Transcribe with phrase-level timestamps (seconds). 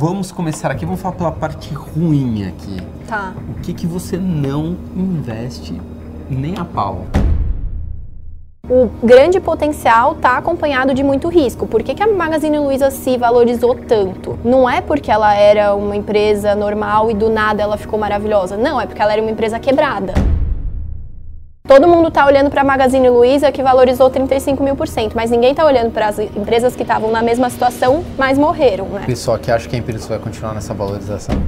[0.00, 2.78] Vamos começar aqui, vamos falar pela parte ruim aqui.
[3.06, 3.34] Tá.
[3.50, 5.78] O que, que você não investe
[6.30, 7.04] nem a pau?
[8.66, 11.66] O grande potencial está acompanhado de muito risco.
[11.66, 14.38] Por que, que a Magazine Luiza se valorizou tanto?
[14.42, 18.56] Não é porque ela era uma empresa normal e do nada ela ficou maravilhosa.
[18.56, 20.14] Não, é porque ela era uma empresa quebrada.
[21.70, 25.30] Todo mundo está olhando para a Magazine Luiza que valorizou 35 mil por cento, mas
[25.30, 29.04] ninguém está olhando para as empresas que estavam na mesma situação, mas morreram, né?
[29.06, 31.40] Pessoal que acha que a empresa vai continuar nessa valorização.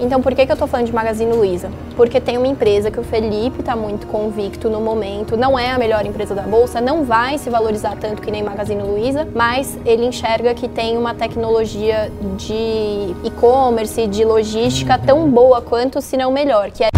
[0.00, 1.68] Então, por que, que eu estou falando de Magazine Luiza?
[1.96, 5.76] Porque tem uma empresa que o Felipe está muito convicto no momento, não é a
[5.76, 10.06] melhor empresa da bolsa, não vai se valorizar tanto que nem Magazine Luiza, mas ele
[10.06, 16.70] enxerga que tem uma tecnologia de e-commerce, de logística tão boa quanto, se não melhor,
[16.70, 16.97] que é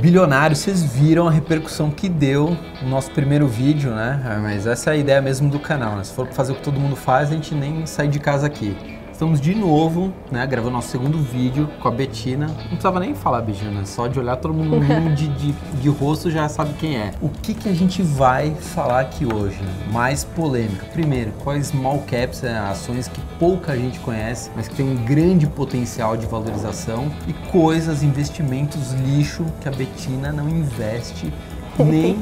[0.00, 4.38] Bilionário, vocês viram a repercussão que deu no nosso primeiro vídeo, né?
[4.40, 6.04] Mas essa é a ideia mesmo do canal, né?
[6.04, 8.74] Se for fazer o que todo mundo faz, a gente nem sai de casa aqui.
[9.20, 12.46] Estamos de novo, né, gravando nosso segundo vídeo com a Betina.
[12.46, 14.80] Não precisava nem falar, Betina, só de olhar todo mundo
[15.14, 17.12] de, de, de, rosto já sabe quem é.
[17.20, 19.60] O que, que a gente vai falar aqui hoje?
[19.60, 19.88] Né?
[19.92, 20.86] Mais polêmica.
[20.94, 25.46] Primeiro, quais small caps, né, ações que pouca gente conhece, mas que tem um grande
[25.46, 31.30] potencial de valorização e coisas, investimentos lixo que a Betina não investe
[31.78, 32.16] nem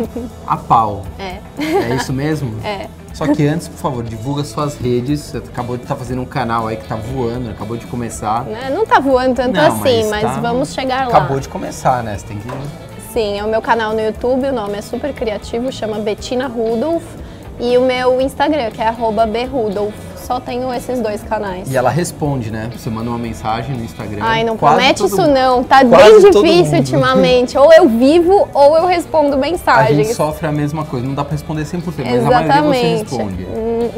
[0.44, 1.06] a pau.
[1.16, 1.38] É.
[1.62, 2.58] É isso mesmo?
[2.64, 2.88] É.
[3.18, 5.18] Só que antes, por favor, divulga suas redes.
[5.22, 8.44] Você acabou de estar tá fazendo um canal aí que está voando, acabou de começar.
[8.44, 10.40] Não, não tá voando tanto Não, assim, mas, mas tá...
[10.40, 11.16] vamos chegar lá.
[11.16, 12.16] Acabou de começar, né?
[12.16, 12.48] Você tem que.
[13.12, 17.02] Sim, é o meu canal no YouTube, o nome é super criativo, chama Bettina Rudolph.
[17.58, 18.94] E o meu Instagram, que é
[19.26, 21.72] berudolf só tenho esses dois canais.
[21.72, 22.68] E ela responde, né?
[22.76, 24.18] Você manda uma mensagem no Instagram.
[24.20, 25.64] Ai, não promete isso não.
[25.64, 27.56] Tá bem difícil ultimamente.
[27.56, 29.98] Ou eu vivo ou eu respondo mensagens.
[29.98, 31.06] A gente sofre a mesma coisa.
[31.06, 33.46] Não dá pra responder 100%, mas a maioria você responde.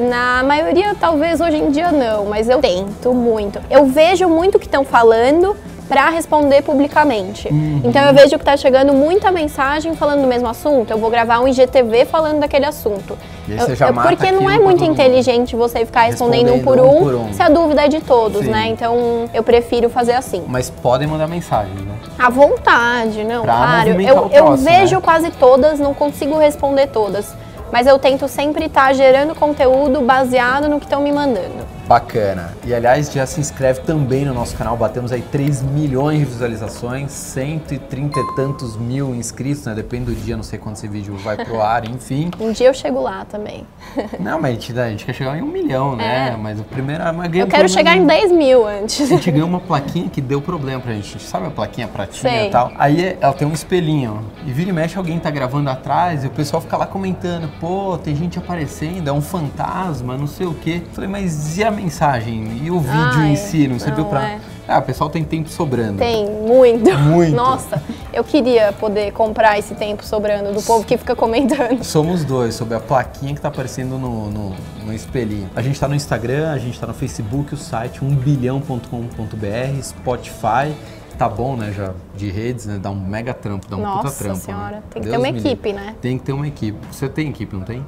[0.09, 3.61] Na maioria, talvez hoje em dia não, mas eu tento muito.
[3.69, 5.57] Eu vejo muito o que estão falando
[5.91, 7.49] para responder publicamente.
[7.49, 7.83] Uhum.
[7.85, 10.89] Então eu vejo que tá chegando muita mensagem falando do mesmo assunto.
[10.93, 13.19] Eu vou gravar um IGTV falando daquele assunto.
[13.49, 16.79] E já eu, mata porque não é muito inteligente você ficar respondendo, respondendo um, por
[16.79, 18.53] um, um, por um, se a dúvida é de todos, Sim.
[18.53, 18.69] né?
[18.69, 20.45] Então eu prefiro fazer assim.
[20.47, 21.97] Mas podem mandar mensagem, né?
[22.17, 24.01] À vontade, não, pra claro.
[24.01, 25.03] Eu, eu vejo né?
[25.03, 27.35] quase todas, não consigo responder todas.
[27.73, 31.67] Mas eu tento sempre estar tá gerando conteúdo baseado no que estão me mandando.
[31.91, 32.55] Bacana.
[32.65, 34.77] E aliás, já se inscreve também no nosso canal.
[34.77, 39.75] Batemos aí 3 milhões de visualizações, 130 e tantos mil inscritos, né?
[39.75, 42.31] Depende do dia, não sei quando esse vídeo vai pro ar, enfim.
[42.39, 43.67] Um dia eu chego lá também.
[44.21, 46.31] Não, mas a gente, a gente quer chegar em um milhão, né?
[46.33, 46.37] É.
[46.37, 47.03] Mas o primeiro.
[47.13, 49.01] Mas eu quero chegar em 10 mil antes.
[49.01, 51.21] A gente ganhou uma plaquinha que deu problema pra gente.
[51.21, 52.49] Sabe a plaquinha pratinha sei.
[52.49, 52.73] e tal?
[52.79, 54.25] Aí ela tem um espelhinho.
[54.47, 57.99] E vira e mexe, alguém tá gravando atrás e o pessoal fica lá comentando: pô,
[57.99, 60.83] tem gente aparecendo, é um fantasma, não sei o quê.
[60.93, 64.41] falei, mas e a mensagem e o vídeo Ai, em si não serviu para é.
[64.69, 65.99] Ah, o pessoal tem tempo sobrando.
[65.99, 66.97] Tem, muito.
[66.97, 67.35] Muito.
[67.35, 67.83] Nossa,
[68.13, 71.83] eu queria poder comprar esse tempo sobrando do povo que fica comentando.
[71.83, 74.55] Somos dois, sobre a plaquinha que tá aparecendo no, no,
[74.85, 75.51] no espelhinho.
[75.57, 80.73] A gente tá no Instagram, a gente tá no Facebook, o site 1bilhão.com.br, Spotify
[81.19, 84.15] tá bom, né, já de redes, né, dá um mega trampo, dá um Nossa puta
[84.17, 84.35] trampo.
[84.37, 84.83] Nossa senhora, né?
[84.89, 85.95] tem que Deus ter uma equipe, né?
[86.01, 86.79] Tem que ter uma equipe.
[86.91, 87.85] Você tem equipe, não tem?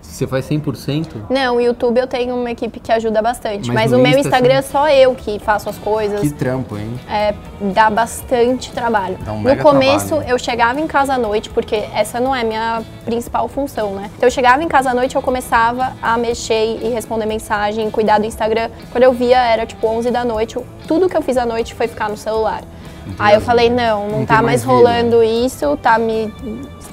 [0.00, 1.06] Você faz 100%?
[1.28, 3.68] Não, o YouTube eu tenho uma equipe que ajuda bastante.
[3.68, 6.20] Mas, mas o meu Instagram é só eu que faço as coisas.
[6.20, 6.98] Que trampo, hein?
[7.08, 7.34] É,
[7.72, 9.18] dá bastante trabalho.
[9.24, 10.30] Dá um no começo, trabalho.
[10.30, 14.10] eu chegava em casa à noite, porque essa não é minha principal função, né?
[14.16, 18.18] Então eu chegava em casa à noite, eu começava a mexer e responder mensagem, cuidar
[18.18, 18.70] do Instagram.
[18.92, 20.58] Quando eu via, era tipo 11 da noite.
[20.86, 22.62] Tudo que eu fiz à noite foi ficar no celular.
[23.02, 23.16] Entendi.
[23.18, 26.32] Aí eu falei, não, não, não tá mais, mais rolando isso, tá me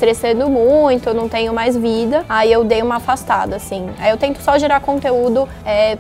[0.02, 2.26] estressando muito, eu não tenho mais vida.
[2.28, 3.88] Aí eu dei uma afastada, assim.
[4.00, 5.96] Aí eu tento só gerar conteúdo é,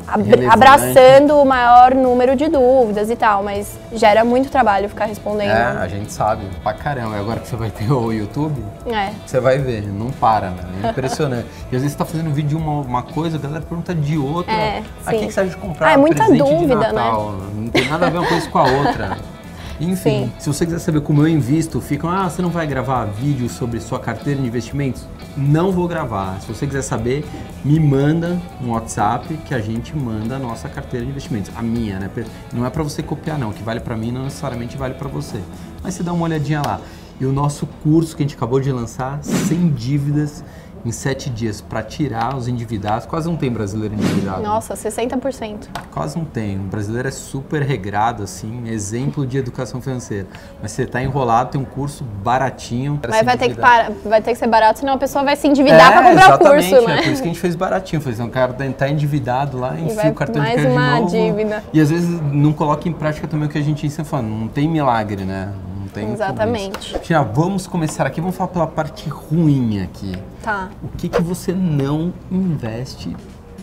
[0.50, 5.51] abraçando o maior número de dúvidas e tal, mas gera muito trabalho ficar respondendo.
[5.51, 7.16] É, a gente sabe, pra caramba.
[7.17, 9.12] Agora que você vai ter o YouTube, é.
[9.25, 10.63] você vai ver, não para, né?
[10.83, 11.45] É impressionante.
[11.72, 14.18] e às vezes você tá fazendo vídeo de uma, uma coisa, a galera pergunta de
[14.18, 14.51] outra.
[14.51, 15.89] É, ah, que você acha de comprar?
[15.89, 17.12] Ah, é muita dúvida, né?
[17.54, 19.18] Não tem nada a ver uma coisa com a outra.
[19.81, 20.31] Enfim, Sim.
[20.38, 23.80] se você quiser saber como eu invisto, ficam, ah, você não vai gravar vídeo sobre
[23.80, 25.07] sua carteira de investimentos?
[25.36, 26.39] Não vou gravar.
[26.39, 27.25] Se você quiser saber,
[27.66, 31.51] me manda um WhatsApp que a gente manda a nossa carteira de investimentos.
[31.56, 32.12] A minha, né?
[32.54, 35.07] Não é para você copiar não, o que vale para mim não necessariamente vale para
[35.07, 35.42] você.
[35.81, 36.80] Mas você dá uma olhadinha lá.
[37.19, 40.44] E o nosso curso que a gente acabou de lançar, sem dívidas,
[40.86, 43.06] em sete dias para tirar os endividados.
[43.06, 44.42] Quase não tem brasileiro endividado.
[44.42, 45.68] Nossa, 60%.
[45.92, 46.57] Quase não tem.
[46.57, 50.28] O brasileiro é super regrado, assim, exemplo de educação financeira.
[50.62, 53.00] Mas você tá enrolado, tem um curso baratinho.
[53.07, 55.48] Mas vai ter, que parar, vai ter que ser barato, senão a pessoa vai se
[55.48, 57.00] endividar pra comprar o curso, né?
[57.00, 58.01] É por isso que a gente fez baratinho.
[58.01, 61.01] Foi assim, o cara tá endividado lá, enfia o cartão mais de crédito uma de
[61.01, 61.10] novo.
[61.10, 61.63] dívida.
[61.74, 64.30] E às vezes não coloca em prática também o que a gente ensina falando.
[64.30, 65.50] Não tem milagre, né?
[65.94, 66.98] Tem Exatamente.
[67.00, 68.22] Tia, vamos começar aqui.
[68.22, 70.14] Vamos falar pela parte ruim aqui.
[70.42, 70.70] Tá.
[70.82, 73.16] O que, que você não investe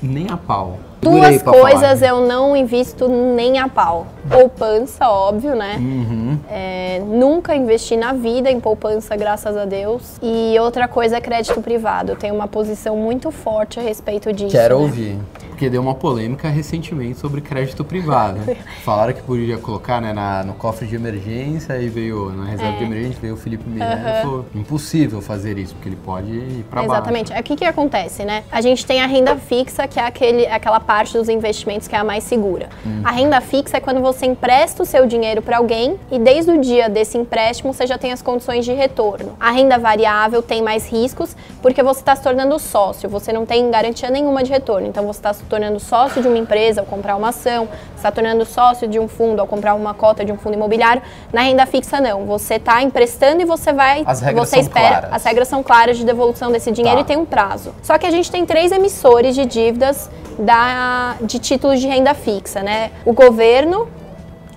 [0.02, 0.78] nem a pau?
[1.00, 1.60] Duas falar.
[1.60, 4.06] coisas eu não invisto nem a pau.
[4.28, 5.76] Poupança, óbvio, né?
[5.78, 6.38] Uhum.
[6.50, 10.18] É, nunca investi na vida em poupança, graças a Deus.
[10.22, 12.12] E outra coisa é crédito privado.
[12.12, 14.50] Eu tenho uma posição muito forte a respeito disso.
[14.50, 14.82] Quero né?
[14.82, 15.18] ouvir.
[15.48, 18.38] Porque deu uma polêmica recentemente sobre crédito privado.
[18.84, 22.78] Falaram que podia colocar né, na- no cofre de emergência, aí veio na reserva É.
[22.78, 26.64] de emergência, veio o Felipe Miranda e falou: impossível fazer isso, porque ele pode ir
[26.70, 26.92] pra baixo.
[26.94, 27.32] Exatamente.
[27.32, 28.44] É o que, que acontece, né?
[28.52, 31.98] A gente tem a renda fixa, que é aquele, aquela parte dos investimentos que é
[31.98, 32.70] a mais segura.
[33.04, 36.58] A renda fixa é quando você empresta o seu dinheiro para alguém e desde o
[36.58, 39.36] dia desse empréstimo você já tem as condições de retorno.
[39.38, 43.70] A renda variável tem mais riscos porque você está se tornando sócio, você não tem
[43.70, 44.86] garantia nenhuma de retorno.
[44.86, 48.46] Então você está se tornando sócio de uma empresa ao comprar uma ação, está tornando
[48.46, 51.02] sócio de um fundo ao comprar uma cota de um fundo imobiliário.
[51.30, 54.88] Na renda fixa não, você está emprestando e você vai, As regras você são espera,
[55.00, 55.12] claras.
[55.12, 57.02] as regras são claras de devolução desse dinheiro Tá.
[57.02, 57.74] e tem um prazo.
[57.82, 60.08] Só que a gente tem três emissores de dívidas
[60.38, 62.90] da, de títulos de renda fixa, né?
[63.04, 63.88] O governo,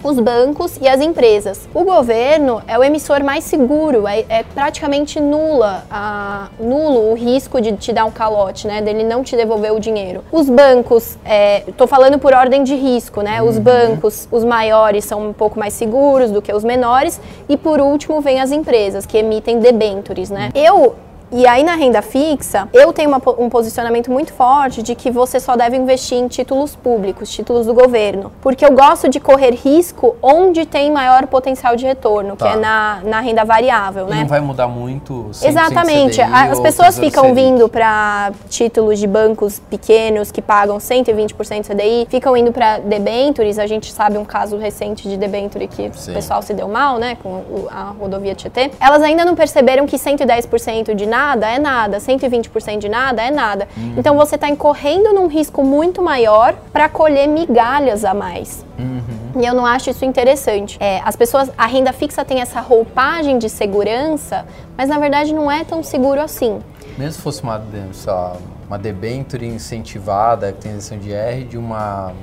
[0.03, 1.67] os bancos e as empresas.
[1.73, 7.61] O governo é o emissor mais seguro, é, é praticamente nula, a, nulo o risco
[7.61, 8.81] de te dar um calote, né?
[8.81, 10.23] Dele não te devolver o dinheiro.
[10.31, 13.41] Os bancos, é, tô falando por ordem de risco, né?
[13.41, 17.79] Os bancos, os maiores são um pouco mais seguros do que os menores e por
[17.79, 20.49] último vem as empresas que emitem debentures, né?
[20.55, 20.95] Eu
[21.31, 25.39] e aí na renda fixa, eu tenho uma um posicionamento muito forte de que você
[25.39, 28.31] só deve investir em títulos públicos, títulos do governo.
[28.41, 32.47] Porque eu gosto de correr risco onde tem maior potencial de retorno, Tá.
[32.49, 34.15] que é na, na renda variável, E né?
[34.21, 36.15] não vai mudar muito 100% Exatamente.
[36.17, 42.05] CDI A- As pessoas ficam vindo para títulos de bancos pequenos que pagam 120% CDI,
[42.09, 43.57] ficam indo para debentures.
[43.57, 46.11] A gente sabe um caso recente de debenture que Sim.
[46.11, 47.41] o pessoal se deu mal, né, com
[47.71, 48.71] a rodovia Tietê.
[48.79, 53.67] Elas ainda não perceberam que 110% de nada é nada, 120% de nada é nada.
[53.77, 53.95] Uhum.
[53.97, 58.65] Então você está incorrendo num risco muito maior para colher migalhas a mais.
[58.77, 59.41] Uhum.
[59.41, 60.77] E eu não acho isso interessante.
[60.79, 64.45] É, as pessoas, a renda fixa tem essa roupagem de segurança,
[64.77, 66.59] mas na verdade não é tão seguro assim.
[66.97, 67.61] Mesmo se fosse uma,
[67.93, 68.35] sei lá,
[68.67, 72.13] uma debenture incentivada, que tem isenção de R, de uma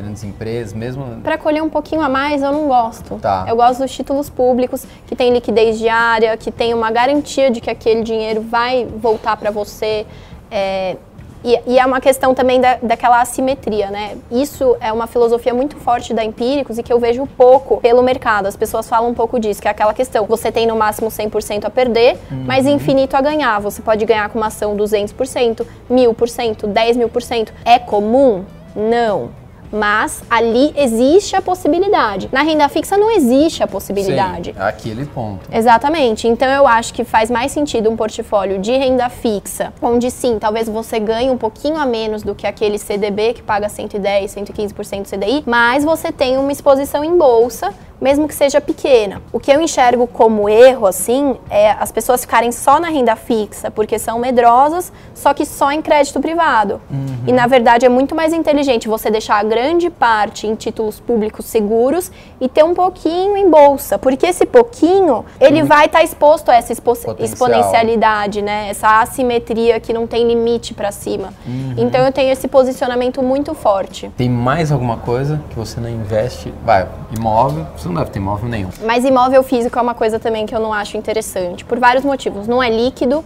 [0.00, 1.20] grandes empresas, mesmo...
[1.22, 3.16] Para colher um pouquinho a mais, eu não gosto.
[3.16, 3.44] Tá.
[3.48, 7.70] Eu gosto dos títulos públicos, que tem liquidez diária, que tem uma garantia de que
[7.70, 10.06] aquele dinheiro vai voltar para você.
[10.50, 10.96] É,
[11.44, 14.16] e, e é uma questão também da, daquela assimetria, né?
[14.30, 18.46] Isso é uma filosofia muito forte da Empíricos e que eu vejo pouco pelo mercado.
[18.46, 20.26] As pessoas falam um pouco disso, que é aquela questão.
[20.26, 23.60] Você tem no máximo 100% a perder, mas infinito a ganhar.
[23.60, 27.52] Você pode ganhar com uma ação 200%, 1000%, 10 mil por cento.
[27.64, 28.44] É comum?
[28.74, 29.30] Não.
[29.72, 32.28] Mas ali existe a possibilidade.
[32.32, 34.52] Na renda fixa não existe a possibilidade.
[34.52, 35.48] Sim, aquele ponto.
[35.52, 36.26] Exatamente.
[36.26, 40.68] Então eu acho que faz mais sentido um portfólio de renda fixa, onde sim, talvez
[40.68, 45.42] você ganhe um pouquinho a menos do que aquele CDB que paga 110, 115% CDI,
[45.46, 49.20] mas você tem uma exposição em bolsa, mesmo que seja pequena.
[49.32, 53.70] O que eu enxergo como erro assim é as pessoas ficarem só na renda fixa
[53.70, 56.80] porque são medrosas, só que só em crédito privado.
[57.26, 61.46] E na verdade é muito mais inteligente você deixar a grande parte em títulos públicos
[61.46, 66.54] seguros e ter um pouquinho em bolsa, porque esse pouquinho ele vai estar exposto a
[66.54, 67.18] essa expo Potencial.
[67.20, 68.68] exponencialidade, né?
[68.70, 71.32] Essa assimetria que não tem limite para cima.
[71.76, 74.10] Então eu tenho esse posicionamento muito forte.
[74.16, 76.52] Tem mais alguma coisa que você não investe?
[76.64, 78.70] Vai, imóvel, você não deve ter imóvel nenhum.
[78.84, 82.46] Mas imóvel físico é uma coisa também que eu não acho interessante, por vários motivos.
[82.46, 83.24] Não é líquido,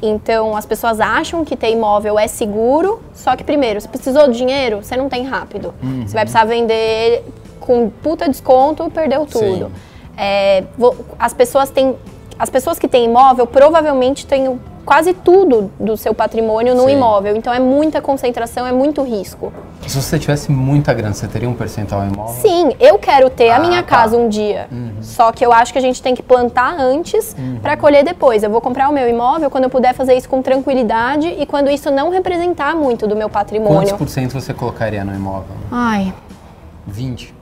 [0.00, 4.36] então as pessoas acham que ter imóvel é seguro, só que primeiro, se precisou de
[4.36, 5.74] dinheiro, você não tem rápido.
[6.06, 7.24] Você vai precisar vender
[7.60, 9.70] com puta desconto, perdeu tudo.
[10.16, 10.64] É,
[11.18, 11.96] as pessoas têm.
[12.38, 16.92] As pessoas que têm imóvel provavelmente têm quase tudo do seu patrimônio no Sim.
[16.96, 17.36] imóvel.
[17.36, 19.52] Então é muita concentração, é muito risco.
[19.86, 22.34] Se você tivesse muita grana, você teria um percentual imóvel?
[22.40, 23.88] Sim, eu quero ter a Ah, minha tá.
[23.88, 24.68] casa um dia.
[25.00, 27.58] Só que eu acho que a gente tem que plantar antes Uhum.
[27.60, 28.42] pra colher depois.
[28.42, 31.70] Eu vou comprar o meu imóvel quando eu puder fazer isso com tranquilidade e quando
[31.70, 33.96] isso não representar muito do meu Quantos patrimônio.
[33.96, 35.56] por cento você colocaria no imóvel?
[35.70, 36.12] Ai,
[36.86, 37.34] 20?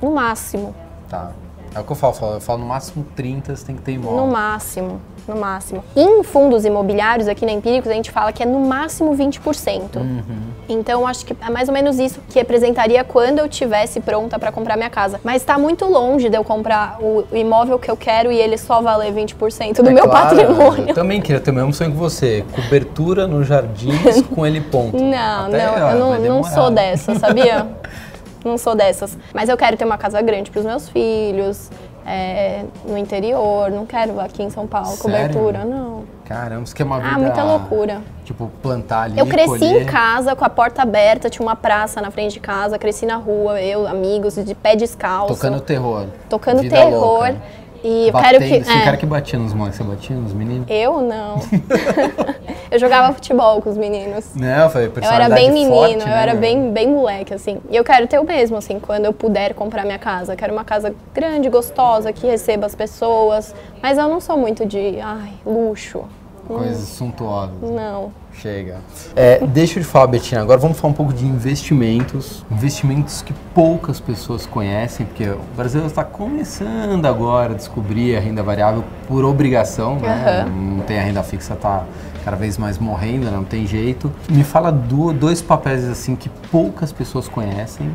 [0.00, 0.74] no máximo.
[1.08, 1.32] Tá.
[1.74, 4.24] É o que eu falo, eu falo no máximo 30 você tem que ter imóvel.
[4.24, 5.84] No máximo, no máximo.
[5.94, 9.96] Em fundos imobiliários, aqui na Empíricos, a gente fala que é no máximo 20%.
[9.96, 10.22] Uhum.
[10.68, 14.52] Então, acho que é mais ou menos isso que representaria quando eu tivesse pronta para
[14.52, 15.18] comprar minha casa.
[15.24, 18.82] Mas está muito longe de eu comprar o imóvel que eu quero e ele só
[18.82, 20.88] valer 20% do É meu claro, patrimônio.
[20.88, 22.44] Eu também queria ter o mesmo sonho que você.
[22.52, 24.96] Cobertura nos jardins com ele ponto.
[24.96, 27.66] Não, Até, não, eu não, não sou dessa, sabia?
[28.44, 29.16] não sou dessas.
[29.32, 31.70] Mas eu quero ter uma casa grande para os meus filhos,
[32.08, 35.02] é, no interior, não quero aqui em São Paulo, Sério?
[35.02, 36.04] cobertura, não.
[36.24, 37.10] Caramba, isso que é uma vida...
[37.14, 38.02] Ah, muita loucura.
[38.24, 39.82] Tipo, plantar ali, Eu cresci colher.
[39.82, 43.16] em casa com a porta aberta, tinha uma praça na frente de casa, cresci na
[43.16, 45.34] rua, eu, amigos, de pé descalço.
[45.34, 46.06] Tocando terror.
[46.28, 47.00] tocando Vida terror.
[47.00, 47.36] louca.
[47.82, 48.54] E eu quero que.
[48.54, 50.66] Esse é, cara que batia nos moleques, você batia nos meninos?
[50.68, 51.36] Eu não.
[52.70, 54.34] eu jogava futebol com os meninos.
[54.34, 57.60] Não, foi Eu era bem menino, forte, eu né, era bem, bem moleque, assim.
[57.70, 60.32] E eu quero ter o mesmo, assim, quando eu puder comprar minha casa.
[60.32, 63.54] Eu quero uma casa grande, gostosa, que receba as pessoas.
[63.82, 66.04] Mas eu não sou muito de, ai, luxo.
[66.48, 67.54] Coisas suntuosas.
[67.60, 68.10] Não.
[68.32, 68.78] Chega.
[69.14, 72.44] É, deixa eu te falar, Betina, agora vamos falar um pouco de investimentos.
[72.50, 78.42] Investimentos que poucas pessoas conhecem, porque o Brasil está começando agora a descobrir a renda
[78.42, 80.44] variável por obrigação, né?
[80.46, 80.50] Aham.
[80.76, 81.84] Não tem a renda fixa, tá
[82.24, 83.30] cada vez mais morrendo, né?
[83.32, 84.10] não tem jeito.
[84.30, 87.94] Me fala do- dois papéis assim que poucas pessoas conhecem,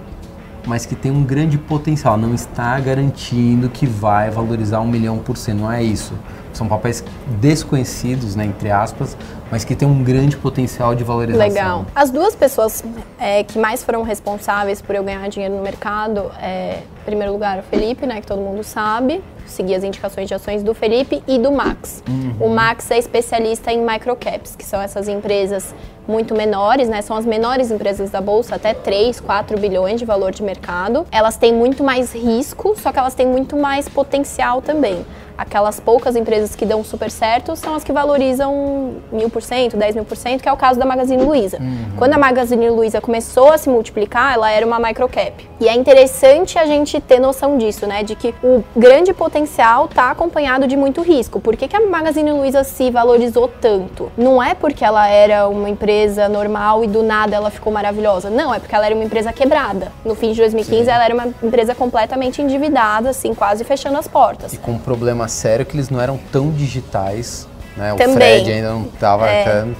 [0.65, 2.17] mas que tem um grande potencial.
[2.17, 6.13] Não está garantindo que vai valorizar um milhão por cento, não é isso.
[6.53, 7.03] São papéis
[7.41, 9.17] desconhecidos, né, entre aspas,
[9.49, 11.47] mas que tem um grande potencial de valorização.
[11.47, 11.85] Legal.
[11.95, 12.83] As duas pessoas
[13.19, 17.59] é, que mais foram responsáveis por eu ganhar dinheiro no mercado, é, em primeiro lugar,
[17.59, 21.37] o Felipe, né, que todo mundo sabe, segui as indicações de ações do Felipe e
[21.37, 22.03] do Max.
[22.39, 25.73] O Max é especialista em microcaps, que são essas empresas
[26.07, 30.31] muito menores, né, são as menores empresas da bolsa, até 3, 4 bilhões de valor
[30.31, 31.07] de mercado.
[31.11, 35.05] Elas têm muito mais risco, só que elas têm muito mais potencial também.
[35.37, 39.95] Aquelas poucas empresas que dão super certo são as que valorizam mil por cento, 10
[39.95, 41.59] mil por cento, que é o caso da Magazine Luiza.
[41.97, 45.47] Quando a Magazine Luiza começou a se multiplicar, ela era uma microcap.
[45.59, 48.03] E é interessante a gente ter noção disso, né?
[48.03, 51.39] De que o grande potencial está acompanhado de muito risco.
[51.39, 54.11] Por que, que a Magazine Luiza se valorizou tanto?
[54.17, 58.29] Não é porque ela era uma empresa normal e do nada ela ficou maravilhosa.
[58.29, 59.91] Não, é porque ela era uma empresa quebrada.
[60.03, 60.91] No fim de 2015, Sim.
[60.91, 64.53] ela era uma empresa completamente endividada, assim, quase fechando as portas.
[64.53, 67.93] E com problema sério que eles não eram tão digitais, né?
[67.93, 68.13] O Também.
[68.15, 69.25] Fred ainda não estava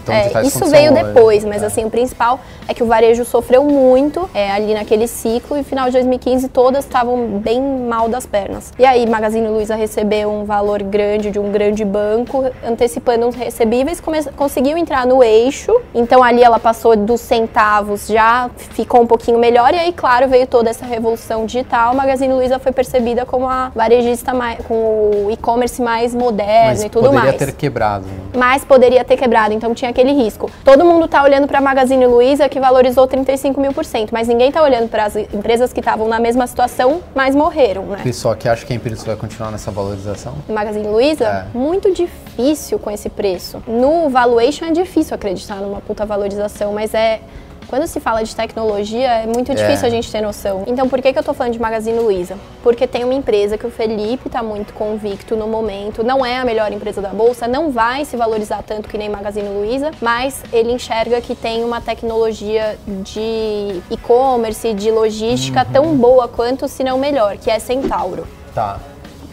[0.06, 1.66] tão É, isso veio depois, mas É.
[1.68, 5.86] assim, o principal é que o varejo sofreu muito é, ali naquele ciclo e final
[5.86, 8.72] de 2015 todas estavam bem mal das pernas.
[8.80, 14.02] E aí Magazine Luiza recebeu um valor grande de um grande banco, antecipando os recebíveis,
[14.36, 19.74] conseguiu entrar no eixo, então ali ela passou dos centavos, já ficou um pouquinho melhor
[19.74, 24.34] e aí, claro, veio toda essa revolução digital, Magazine Luiza foi percebida como a varejista
[24.34, 27.83] mais, com o e-commerce mais moderno Mas e tudo poderia mais ter quebrado.
[28.06, 28.13] Né?
[28.36, 30.50] mas poderia ter quebrado, então tinha aquele risco.
[30.63, 34.28] Todo mundo tá olhando para a Magazine Luiza que valorizou 35 mil por cento, mas
[34.28, 38.00] ninguém tá olhando para as empresas que estavam na mesma situação, mas morreram, né?
[38.04, 40.34] Pessoal que acha que a Empíricos vai continuar nessa valorização?
[40.50, 41.58] Magazine Luiza, É.
[41.58, 43.62] muito difícil com esse preço.
[43.68, 47.20] No valuation é difícil acreditar numa puta valorização, mas é
[47.67, 49.88] quando se fala de tecnologia, é muito difícil É.
[49.88, 50.63] a gente ter noção.
[50.67, 52.38] Então, por que, que eu tô falando de Magazine Luiza?
[52.62, 56.46] Porque tem uma empresa que o Felipe tá muito convicto no momento, não é a
[56.46, 60.72] melhor empresa da bolsa, não vai se valorizar tanto que nem Magazine Luiza, mas ele
[60.72, 67.38] enxerga que tem uma tecnologia de e-commerce, de logística tão boa quanto, se não melhor,
[67.38, 68.27] que é Centauro.
[68.53, 68.79] Tá.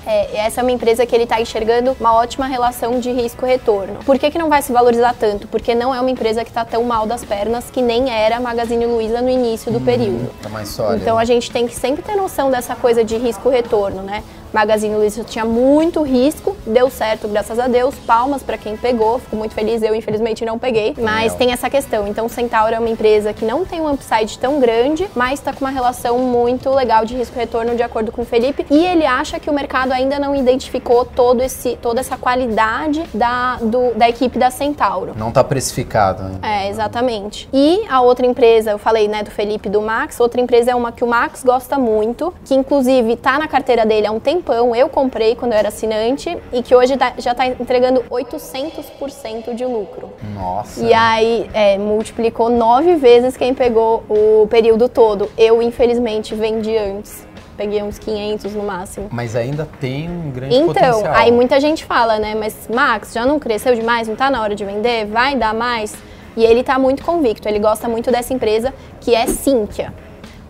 [0.07, 4.01] É, essa é uma empresa que ele está enxergando uma ótima relação de risco-retorno.
[4.05, 5.47] Por que, que não vai se valorizar tanto?
[5.49, 8.41] Porque não é uma empresa que está tão mal das pernas que nem era a
[8.41, 10.31] Magazine Luiza no início do período.
[10.43, 10.77] Tá mais.
[11.03, 14.23] Então a gente tem que sempre ter noção dessa coisa de risco-retorno, né?
[14.53, 17.95] Magazine Luiza tinha muito risco, deu certo, graças a Deus.
[18.07, 19.83] Palmas para quem pegou, fico muito feliz.
[19.83, 20.95] Eu, infelizmente, não peguei.
[20.99, 21.39] Mas Legal.
[21.39, 22.07] tem essa questão.
[22.09, 25.65] Então, Centauro é uma empresa que não tem um upside tão grande, mas está com
[25.65, 28.67] uma relação muito legal de risco-retorno, de acordo com o Felipe.
[28.71, 33.57] E ele acha que o mercado ainda não identificou todo esse, toda essa qualidade da,
[33.57, 35.13] do- da equipe da Centauro.
[35.17, 36.23] Não tá precificado.
[36.25, 36.39] Né?
[36.43, 37.49] É, exatamente.
[37.53, 40.75] E a outra empresa, eu falei, né, do Felipe e do Max, outra empresa é
[40.75, 44.75] uma que o Max gosta muito, que inclusive tá na carteira dele há um tempão,
[44.75, 49.65] eu comprei quando eu era assinante, e que hoje tá- já tá entregando 800% de
[49.65, 50.11] lucro.
[50.35, 50.83] Nossa.
[50.83, 55.31] E aí, é, multiplicou nove vezes quem pegou o período todo.
[55.37, 57.27] Eu, infelizmente, vendi antes.
[57.57, 59.09] Peguei uns 500 no máximo.
[59.11, 61.15] Mas ainda tem um grande Então, potencial.
[61.15, 62.35] aí muita gente fala, né?
[62.35, 64.09] Mas Max, já não cresceu demais?
[64.09, 65.05] Não tá na hora de vender?
[65.05, 65.95] Vai dar mais?
[66.35, 69.93] E ele tá muito convicto, ele gosta muito dessa empresa que é Sinqia.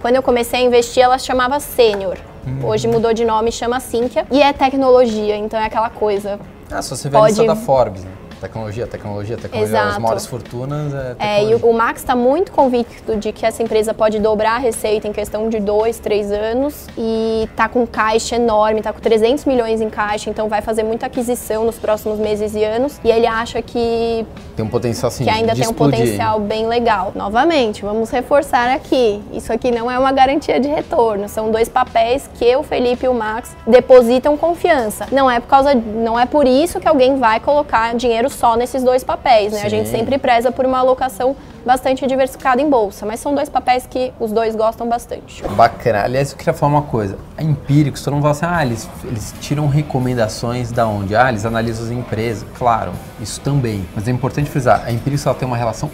[0.00, 2.16] Quando eu comecei a investir, ela chamava Sênior.
[2.46, 2.68] Uhum.
[2.68, 4.26] Hoje mudou de nome, chama Sinqia.
[4.30, 6.38] E é tecnologia, então é aquela coisa.
[6.70, 7.24] Ah, se você vê Pode...
[7.26, 8.10] a lista da Forbes, né?
[8.40, 9.88] Tecnologia, tecnologia, tecnologia, Exato.
[9.88, 10.94] as maiores fortunas.
[10.94, 14.58] É, é, e o Max está muito convicto de que essa empresa pode dobrar a
[14.58, 19.44] receita em questão de dois, três anos e está com caixa enorme, está com 300
[19.44, 22.98] milhões em caixa, então vai fazer muita aquisição nos próximos meses e anos.
[23.04, 25.98] E ele acha que tem um potencial assim, que ainda tem um explodir.
[25.98, 27.12] potencial bem legal.
[27.14, 29.20] Novamente, vamos reforçar aqui.
[29.34, 33.08] Isso aqui não é uma garantia de retorno, são dois papéis que o Felipe e
[33.08, 35.06] o Max depositam confiança.
[35.12, 38.82] Não é por causa, não é por isso que alguém vai colocar dinheiro só nesses
[38.82, 39.62] dois papéis, né?
[39.62, 43.86] A gente sempre preza por uma alocação bastante diversificada em bolsa, mas são dois papéis
[43.86, 45.42] que os dois gostam bastante.
[45.48, 46.04] Bacana.
[46.04, 47.18] Aliás, eu queria falar uma coisa.
[47.36, 51.14] A Empíricos, todo mundo fala assim, ah, eles, eles tiram recomendações da onde?
[51.14, 52.46] Ah, eles analisam as empresas.
[52.56, 53.86] Claro, isso também.
[53.94, 55.90] Mas é importante frisar, a Empíricos ela tem uma relação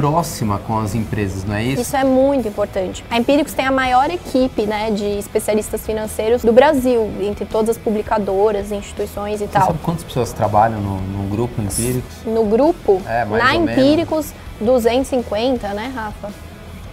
[0.00, 1.82] próxima com as empresas, não é isso?
[1.82, 3.04] Isso é muito importante.
[3.10, 7.78] A Empíricos tem a maior equipe né, de especialistas financeiros do Brasil, entre todas as
[7.78, 9.66] publicadoras, instituições e Você tal.
[9.66, 12.24] Sabe quantas pessoas trabalham no, no grupo Empíricos?
[12.24, 13.02] No grupo?
[13.06, 16.30] É, mais na Empíricos, 250, né, Rafa?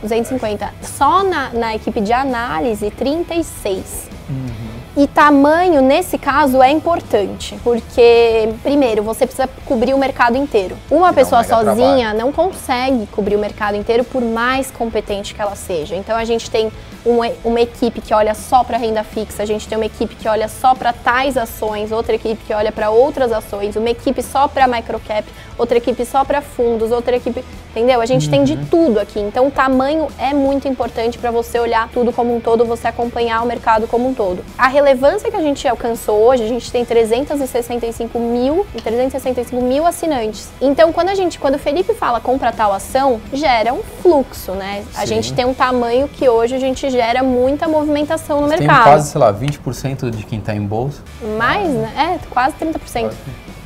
[0.01, 0.73] 250.
[0.81, 4.09] Só na, na equipe de análise, 36.
[4.29, 4.76] Uhum.
[4.97, 10.75] E tamanho, nesse caso, é importante, porque, primeiro, você precisa cobrir o mercado inteiro.
[10.89, 12.17] Uma pessoa sozinha trabalho.
[12.17, 15.95] não consegue cobrir o mercado inteiro, por mais competente que ela seja.
[15.95, 16.71] Então, a gente tem
[17.05, 20.27] uma, uma equipe que olha só para renda fixa, a gente tem uma equipe que
[20.27, 24.47] olha só para tais ações, outra equipe que olha para outras ações, uma equipe só
[24.47, 25.25] para microcap,
[25.57, 28.01] outra equipe só para fundos, outra equipe, entendeu?
[28.01, 28.31] A gente uhum.
[28.31, 28.65] tem de uhum.
[28.65, 29.19] tudo aqui.
[29.19, 33.41] Então, o tamanho é muito importante para você olhar tudo como um todo, você acompanhar
[33.41, 34.43] o mercado como um todo.
[34.57, 40.49] A relevância que a gente alcançou hoje, a gente tem 365 mil, 365 mil assinantes.
[40.61, 44.83] Então, quando a gente, quando o Felipe fala compra tal ação, gera um fluxo, né?
[44.83, 45.01] Sim.
[45.01, 48.83] A gente tem um tamanho que hoje a gente gera muita movimentação no Você mercado.
[48.83, 51.01] Tem quase, sei lá, 20% de quem está em bolsa.
[51.37, 52.15] Mais, né?
[52.15, 52.79] É, quase 30%.
[52.79, 53.17] Quase.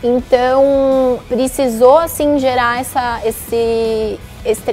[0.04, 4.20] Então, precisou, assim, gerar essa, esse,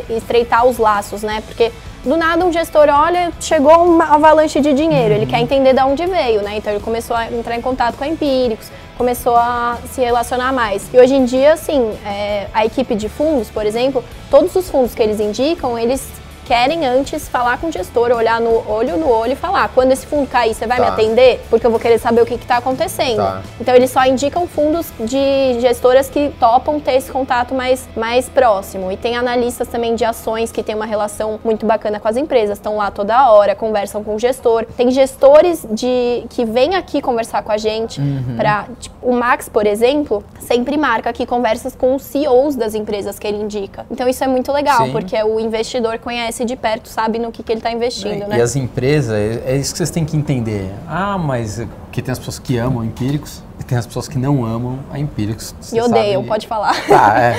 [0.09, 1.43] estreitar os laços, né?
[1.47, 1.71] Porque
[2.05, 6.07] do nada um gestor olha, chegou uma avalanche de dinheiro, ele quer entender de onde
[6.07, 6.57] veio, né?
[6.57, 10.89] Então ele começou a entrar em contato com a Empíricos, começou a se relacionar mais.
[10.93, 14.95] E hoje em dia, assim, é, a equipe de fundos, por exemplo, todos os fundos
[14.95, 16.09] que eles indicam, eles
[16.49, 20.07] querem antes falar com o gestor, olhar no olho no olho e falar: quando esse
[20.07, 20.85] fundo cair, você vai tá.
[20.85, 21.41] me atender?
[21.51, 23.19] Porque eu vou querer saber o que está acontecendo.
[23.19, 23.43] Tá.
[23.61, 28.91] Então eles só indicam fundos de gestoras que topam ter esse contato mais, mais próximo.
[28.91, 32.57] E tem analistas também de ações que têm uma relação muito bacana com as empresas,
[32.57, 34.65] estão lá toda hora, conversam com o gestor.
[34.75, 38.37] Tem gestores de que vêm aqui conversar com a gente uhum.
[38.39, 43.19] para tipo, o Max, por exemplo, sempre marca aqui conversas com os CEOs das empresas
[43.19, 43.85] que ele indica.
[43.91, 44.93] Então isso é muito legal, Sim.
[44.93, 48.29] porque o investidor conhece conhece de perto, sabe no que, que ele está investindo, Bem,
[48.29, 48.39] né?
[48.39, 50.71] E as empresas, é, é isso que vocês têm que entender.
[50.87, 51.61] Ah, mas
[52.03, 55.55] tem as pessoas que amam empíricos e tem as pessoas que não amam a empíricos.
[55.73, 56.75] E odeiam, pode falar.
[56.87, 57.37] Tá, é.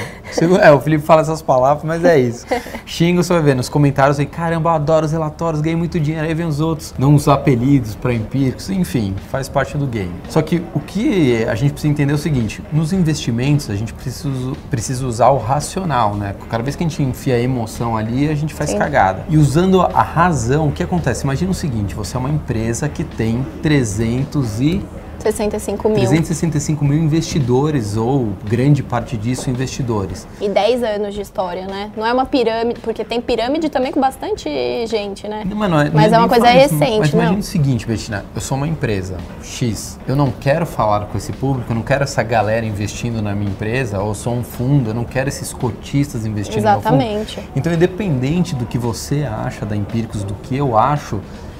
[0.62, 0.72] é.
[0.72, 2.45] O Felipe fala essas palavras, mas é isso.
[2.86, 6.28] Xinga, você vai ver nos comentários aí, caramba, eu adoro os relatórios, ganhei muito dinheiro.
[6.28, 10.13] Aí vem os outros, não os apelidos para empíricos, enfim, faz parte do game.
[10.28, 13.93] Só que o que a gente precisa entender é o seguinte: nos investimentos a gente
[13.93, 16.36] precisa, precisa usar o racional, né?
[16.50, 18.78] Cada vez que a gente enfia a emoção ali, a gente faz Sim.
[18.78, 19.24] cagada.
[19.30, 21.24] E usando a razão, o que acontece?
[21.24, 24.48] Imagina o seguinte: você é uma empresa que tem 300
[25.19, 25.97] 365 mil.
[25.97, 30.25] 365 mil investidores, ou grande parte disso investidores.
[30.41, 31.91] E 10 anos de história, né?
[31.95, 34.49] Não é uma pirâmide, porque tem pirâmide também com bastante
[34.88, 35.43] gente, né?
[35.45, 37.39] Não, mas não é, mas é uma coisa recente, Mas imagina não.
[37.39, 41.71] o seguinte, Bettina, eu sou uma empresa X, eu não quero falar com esse público,
[41.71, 45.03] eu não quero essa galera investindo na minha empresa, ou sou um fundo, eu não
[45.03, 47.38] quero esses cotistas investindo Exatamente.
[47.38, 47.53] no fundo.
[47.55, 51.19] Então, independente do que você acha da Empíricos, do que eu acho,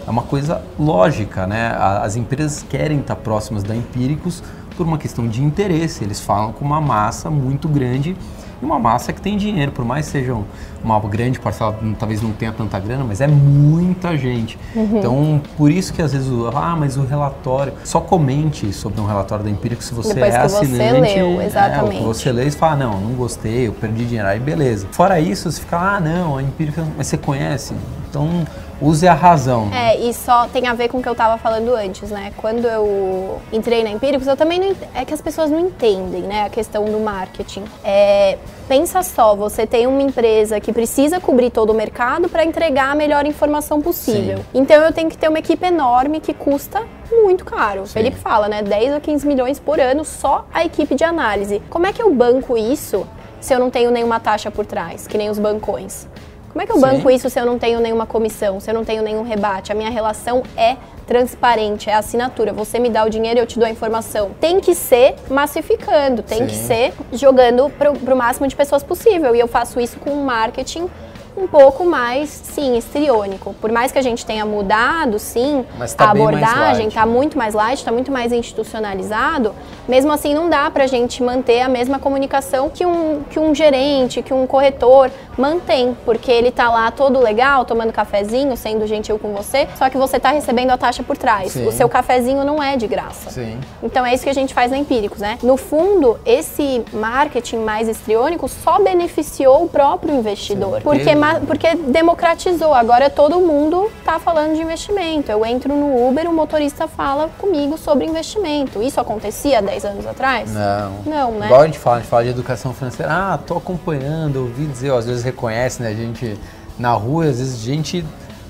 [0.10, 1.72] é uma coisa lógica, né?
[1.78, 4.42] As empresas querem estar próximas da Empíricos
[4.76, 6.04] por uma questão de interesse.
[6.04, 8.18] Eles falam com uma massa muito grande
[8.60, 10.46] e uma massa que tem dinheiro, por mais sejam
[10.84, 14.58] uma grande parcela, talvez não tenha tanta grana, mas é muita gente.
[14.76, 14.98] Uhum.
[14.98, 19.46] Então, por isso que às vezes, ah, mas o relatório, só comente sobre um relatório
[19.46, 21.08] da Empíricos se você Depois é assinante.
[21.08, 21.98] Você leu, exatamente.
[21.98, 24.88] É, o que você lê e fala, não, não gostei, eu perdi dinheiro, aí beleza.
[24.92, 27.76] Fora isso, você fica, ah, não, a Empíricos, mas você conhece?
[28.10, 28.44] Então,
[28.82, 29.70] use a razão.
[29.74, 32.32] É, e só tem a ver com o que eu estava falando antes, né?
[32.38, 36.46] Quando eu entrei na Empíricos, eu também não é que as pessoas não entendem, né,
[36.46, 37.64] a questão do marketing.
[37.84, 38.38] É,
[38.68, 42.96] pensa só, você tem uma empresa que precisa cobrir todo o mercado para entregar a
[42.96, 44.38] melhor informação possível.
[44.38, 44.46] Sim.
[44.54, 47.86] Então eu tenho que ter uma equipe enorme que custa muito caro.
[47.86, 47.94] Sim.
[47.94, 51.62] Felipe fala, né, 10 a 15 milhões por ano só a equipe de análise.
[51.70, 53.06] Como é que eu banco isso
[53.42, 56.08] se eu não tenho nenhuma taxa por trás, que nem os bancões?
[56.60, 57.16] Como é que eu banco Sim.
[57.16, 59.72] isso se eu não tenho nenhuma comissão, se eu não tenho nenhum rebate?
[59.72, 60.76] A minha relação é
[61.08, 62.52] transparente, é assinatura.
[62.52, 64.32] Você me dá o dinheiro, eu te dou a informação.
[64.42, 66.48] Tem que ser massificando, tem Sim.
[66.48, 69.34] que ser jogando pro, pro máximo de pessoas possível.
[69.34, 70.90] E eu faço isso com marketing
[71.40, 73.54] um pouco mais, sim, estriônico.
[73.62, 77.38] Por mais que a gente tenha mudado, sim, Mas tá a mais abordagem está muito
[77.38, 79.54] mais light, está muito mais institucionalizado,
[79.88, 83.56] mesmo assim não dá para a gente manter a mesma comunicação que um, que um
[83.56, 89.18] gerente, que um corretor mantém, porque ele tá lá todo legal, tomando cafezinho, sendo gentil
[89.18, 91.54] com você, só que você está recebendo a taxa por trás.
[91.54, 91.66] Sim.
[91.68, 93.30] O seu cafezinho não é de graça.
[93.30, 93.58] Sim.
[93.82, 95.38] Então é isso que a gente faz na Empíricos, né?
[95.44, 101.29] No fundo, esse marketing mais estriônico só beneficiou o próprio investidor, Sim, porque, ele- ma-
[101.46, 102.74] porque democratizou.
[102.74, 105.32] Agora todo mundo tá falando de investimento.
[105.32, 108.82] Eu entro no Uber, o motorista fala comigo sobre investimento.
[108.82, 110.52] Isso acontecia 10 anos atrás?
[110.54, 110.94] Não.
[111.06, 111.48] Não, né?
[111.48, 113.12] Igual a gente fala, a gente fala de educação financeira.
[113.12, 115.90] Ah, tô acompanhando, ouvi dizer, às vezes reconhece, né?
[115.90, 116.38] A gente
[116.78, 118.06] na rua, às vezes gente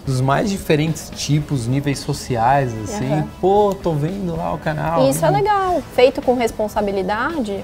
[0.06, 3.12] dos mais diferentes tipos, níveis sociais, assim.
[3.12, 3.28] Aham.
[3.39, 5.08] Pô, tô vendo lá o canal.
[5.08, 7.63] Isso é legal, feito com responsabilidade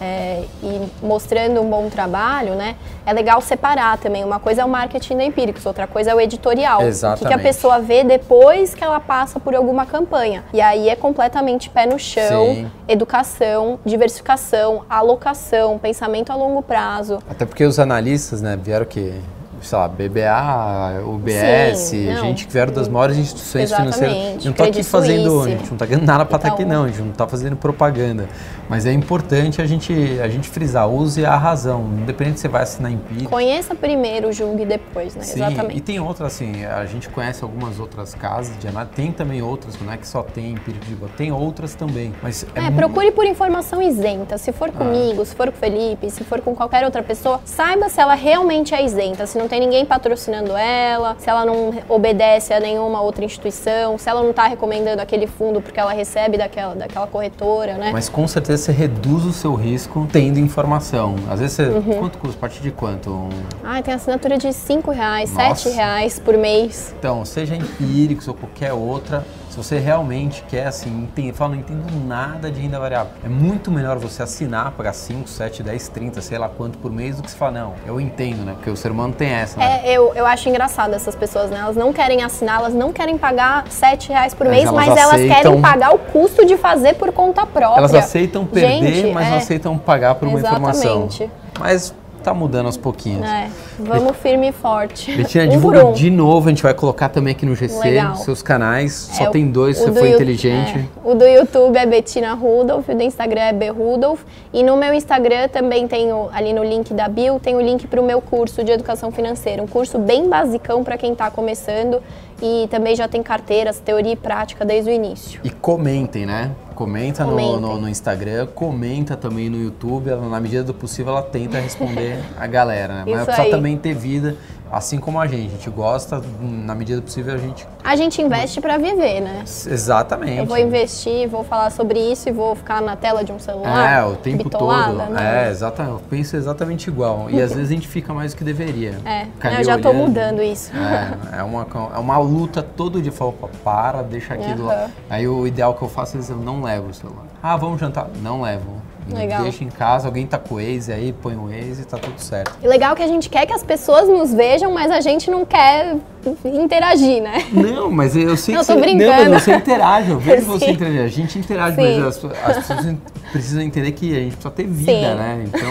[0.00, 2.76] é, e mostrando um bom trabalho, né?
[3.04, 4.24] É legal separar também.
[4.24, 6.78] Uma coisa é o marketing da Empíricos, outra coisa é o editorial.
[6.78, 7.42] O que que, a Exatamente.
[7.42, 10.44] pessoa vê depois que ela passa por alguma campanha.
[10.52, 12.70] E aí é completamente pé no chão, Sim.
[12.88, 17.18] educação, diversificação, alocação, pensamento a longo prazo.
[17.28, 19.20] Até porque os analistas, né, vieram que,
[19.60, 24.44] sei lá, BBA, UBS, Sim, gente que vieram das maiores instituições Exatamente, financeiras.
[24.44, 26.74] Não tô aqui fazendo, a gente não tá ganhando nada pra estar aqui Itaú.
[26.76, 28.28] não, a gente não tá fazendo propaganda.
[28.68, 29.92] Mas é importante a gente,
[30.22, 33.30] a gente frisar, use a razão, independente se você vai assinar empírico.
[33.30, 35.22] Conheça primeiro, julgue depois, né?
[35.24, 35.76] Sim, Exatamente.
[35.76, 39.78] e tem outras assim, a gente conhece algumas outras casas de análise, tem também outras,
[39.80, 43.10] não é que só tem empírico de boa, tem outras também, mas é, É, procure
[43.10, 44.38] por informação isenta.
[44.38, 47.88] Se for comigo, se for com o Felipe, se for com qualquer outra pessoa, saiba
[47.88, 52.54] se ela realmente é isenta, se não tem ninguém patrocinando ela, se ela não obedece
[52.54, 56.76] a nenhuma outra instituição, se ela não está recomendando aquele fundo porque ela recebe daquela,
[56.76, 57.90] daquela corretora, né?
[57.92, 61.16] Mas com certeza você reduz o seu risco tendo informação.
[61.28, 61.64] Às vezes você.
[61.64, 61.98] Uhum.
[61.98, 62.36] Quanto custa?
[62.36, 63.10] A partir de quanto?
[63.10, 63.28] Um-
[63.64, 65.64] Ai, tem assinatura de 5 reais, Nossa.
[65.64, 66.94] 7 reais por mês.
[66.96, 71.84] Então, seja empíricos ou qualquer outra, se você realmente quer assim, entender, fala, não entendo
[72.06, 73.10] nada de renda variável.
[73.24, 77.16] É muito melhor você assinar, pagar 5, 7, 10, 30, sei lá quanto por mês,
[77.16, 78.52] do que você falar, não, eu entendo, né?
[78.54, 79.80] Porque o ser humano tem essa, né?
[79.84, 81.58] É, eu, eu acho engraçado essas pessoas, né?
[81.58, 84.96] Elas não querem assinar, elas não querem pagar 7 reais por Mas mês, elas mas
[84.96, 87.80] elas aceitam- querem pagar o custo de fazer por conta própria.
[87.80, 89.30] Elas aceitam perder, Gente, mas é.
[89.30, 91.08] não aceitam pagar por uma informação.
[91.08, 91.30] Exatamente.
[91.58, 93.26] Mas tá mudando aos pouquinhos.
[93.28, 95.14] É, vamos firme e forte.
[95.16, 95.92] Betina, um divulga um.
[95.92, 98.16] de novo, a gente vai colocar também aqui no GC, Legal.
[98.16, 99.10] seus canais.
[99.12, 100.78] Só É, tem dois, o você do foi inteligente.
[100.78, 104.20] é, o do YouTube é Betina Rudolph, o do Instagram é Berudolph.
[104.52, 108.00] E no meu Instagram também tenho, ali no link da bio, tem o link para
[108.00, 109.62] o meu curso de educação financeira.
[109.62, 112.00] Um curso bem basicão para quem está começando.
[112.42, 115.40] E também já tem carteiras, teoria e prática desde o início.
[115.44, 116.50] E comentem, né?
[116.80, 120.08] Comenta no, no, no Instagram, comenta também no YouTube.
[120.08, 123.04] Ela, na medida do possível, ela tenta responder a galera, né?
[123.04, 123.50] Mas Isso precisa aí.
[123.50, 124.34] também ter vida,
[124.70, 125.46] assim como a gente.
[125.46, 127.66] A gente gosta, na medida do possível, a gente.
[127.82, 129.42] A gente investe para viver, né?
[129.44, 130.38] Exatamente.
[130.38, 133.92] Eu vou investir, vou falar sobre isso e vou ficar na tela de um celular.
[133.92, 135.14] É, o tempo bitolada, todo.
[135.14, 135.20] Não.
[135.20, 135.94] É, exatamente.
[135.94, 137.30] Eu penso exatamente igual.
[137.30, 138.98] E às vezes a gente fica mais do que deveria.
[139.04, 139.26] É,
[139.58, 140.08] eu já tô olhando.
[140.08, 140.70] mudando isso.
[140.76, 143.12] É, é uma, é uma luta todo dia.
[143.12, 144.74] Fala, opa, para, deixa aquilo lá.
[144.74, 144.90] Aham.
[145.08, 147.24] Aí o ideal que eu faço é eu não levo o celular.
[147.42, 148.08] Ah, vamos jantar?
[148.22, 148.89] Não levo.
[149.14, 149.42] Legal.
[149.42, 152.18] Deixa em casa, alguém tá com o Waze aí, põe o Waze e tá tudo
[152.18, 152.56] certo.
[152.62, 155.44] E legal que a gente quer que as pessoas nos vejam, mas a gente não
[155.44, 155.96] quer
[156.44, 157.46] interagir, né?
[157.52, 159.24] Não, mas eu sei Não, que tô você, brincando.
[159.24, 161.02] Não, mas você interage, eu vejo você interagir.
[161.02, 162.00] A gente interage, Sim.
[162.00, 162.96] mas as, as pessoas
[163.32, 165.16] precisam entender que a gente precisa ter vida, Sim.
[165.16, 165.44] né?
[165.46, 165.70] Então,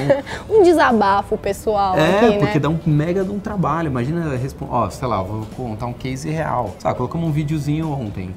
[0.49, 2.59] Um desabafo pessoal É, aqui, porque né?
[2.59, 3.87] dá um mega de um trabalho.
[3.87, 4.31] Imagina,
[4.69, 6.73] ó, sei lá, vou contar um case real.
[6.79, 8.33] Sabe, colocamos um videozinho ontem.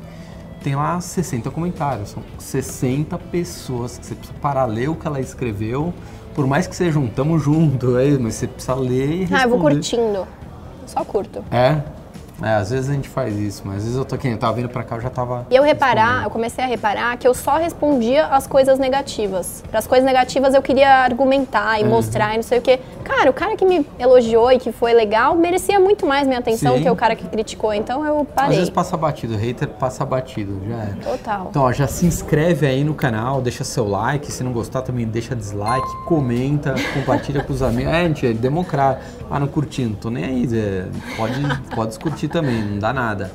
[0.62, 2.11] Tem lá 60 comentários.
[2.11, 5.92] São 60 pessoas que você precisa parar, ler o que ela escreveu.
[6.35, 9.40] Por mais que seja um tamo junto, é, mas você precisa ler e responder.
[9.40, 10.27] Ah, eu vou curtindo.
[10.87, 11.44] Só curto.
[11.51, 11.83] É?
[12.43, 14.53] É, às vezes a gente faz isso, mas às vezes eu tô aqui, eu tava
[14.55, 15.47] vindo pra cá, eu já tava.
[15.51, 19.63] E eu reparar, eu comecei a reparar que eu só respondia as coisas negativas.
[19.71, 21.87] Para as coisas negativas eu queria argumentar Uhum.
[21.87, 22.81] e mostrar e não sei o quê.
[23.05, 26.77] Cara, o cara que me elogiou e que foi legal merecia muito mais minha atenção
[26.77, 26.83] Sim.
[26.83, 27.73] que o cara que criticou.
[27.75, 28.57] Então eu Às parei.
[28.57, 30.95] vezes passa batido, hater passa batido, já é.
[31.03, 31.47] Total.
[31.51, 35.07] Então, ó, já se inscreve aí no canal, deixa seu like, se não gostar também
[35.07, 37.93] deixa dislike, comenta, compartilha com os amigos.
[37.93, 39.05] É, gente, é democrático.
[39.31, 40.49] Ah, não curti, não tô nem aí.
[40.53, 41.41] é, pode,
[41.75, 43.31] pode descurtir também, não dá nada.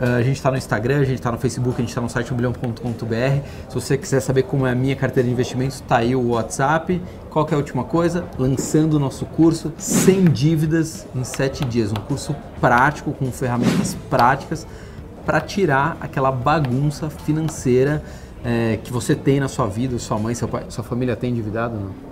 [0.00, 2.08] Ah, a gente tá no Instagram, a gente tá no Facebook, a gente tá no
[2.08, 3.42] site umbilhão.com.br.
[3.68, 7.02] Se você quiser saber como é a minha carteira de investimentos, tá aí o WhatsApp.
[7.28, 8.24] Qual que é a última coisa?
[8.38, 11.90] Lançando o nosso curso sem dívidas em 7 dias.
[11.90, 14.66] Um curso prático, com ferramentas práticas
[15.26, 18.02] para tirar aquela bagunça financeira
[18.44, 21.74] é, que você tem na sua vida, sua mãe, seu pai, sua família tem endividado
[21.74, 22.08] não?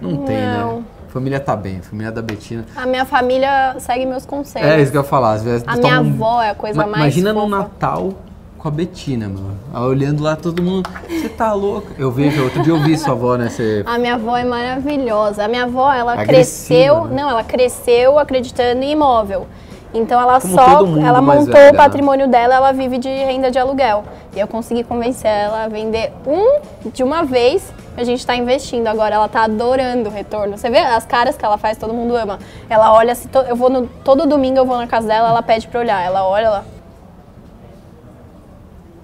[0.00, 0.82] Não, tem, né?
[1.14, 2.64] Família tá bem, família da Betina.
[2.74, 4.68] A minha família segue meus conselhos.
[4.68, 5.34] É isso que eu ia falar.
[5.34, 7.46] Às vezes a minha avó é a coisa Ma mais Imagina fofa.
[7.46, 8.14] no Natal
[8.58, 9.86] com a Betina, mano.
[9.86, 11.86] Olhando lá todo mundo, você tá louco.
[11.96, 13.48] Eu vejo, outro dia eu vi sua avó, né?
[13.48, 13.84] Você...
[13.86, 15.44] A minha avó é maravilhosa.
[15.44, 17.22] A minha avó, ela Agressiva, cresceu, né?
[17.22, 19.46] não, ela cresceu acreditando em imóvel.
[19.94, 21.70] Então ela Como só, velha, ela montou né?
[21.70, 24.02] o patrimônio dela, ela vive de renda de aluguel.
[24.34, 27.72] E eu consegui convencer ela a vender um de uma vez.
[27.96, 30.58] A gente está investindo agora, ela tá adorando o retorno.
[30.58, 32.40] Você vê as caras que ela faz, todo mundo ama.
[32.68, 35.68] Ela olha, assim, eu vou no, todo domingo eu vou na casa dela, ela pede
[35.68, 36.02] pra olhar.
[36.02, 36.66] Ela olha, ela,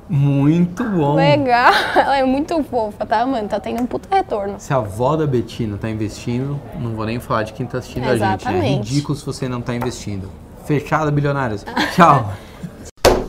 [0.09, 1.15] Muito bom.
[1.15, 4.57] legal, ela é muito fofa, tá amando, tá tendo um puta retorno.
[4.59, 8.05] Se a avó da Betina tá investindo, não vou nem falar de quem tá assistindo
[8.05, 8.23] a gente.
[8.23, 8.89] É Exatamente.
[8.91, 10.29] ridículo se você não tá investindo.
[10.65, 11.65] Fechado, bilionários.
[11.95, 12.33] Tchau.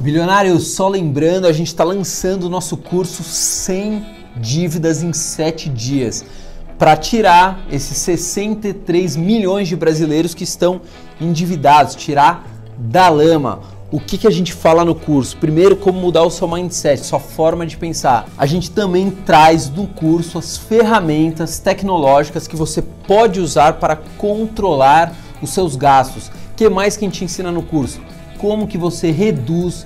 [0.02, 6.26] Bilionários, só lembrando, a gente está lançando o nosso curso 100 dívidas em 7 dias
[6.78, 10.82] para tirar esses 63 milhões de brasileiros que estão
[11.20, 12.44] endividados, tirar
[12.76, 13.60] da lama.
[13.92, 15.38] O que, que a gente fala no curso?
[15.38, 18.28] Primeiro, como mudar o seu mindset, sua forma de pensar.
[18.38, 25.14] A gente também traz no curso as ferramentas tecnológicas que você pode usar para controlar
[25.42, 26.30] os seus gastos.
[26.30, 28.00] O que mais que a gente ensina no curso?
[28.40, 29.86] Como que você reduz